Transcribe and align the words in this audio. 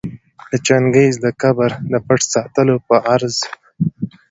د 0.51 0.53
چنګیز 0.65 1.15
د 1.25 1.27
قبر 1.41 1.71
د 1.91 1.93
پټ 2.07 2.19
ساتلو 2.33 2.75
په 2.87 2.95
غرض 3.05 3.37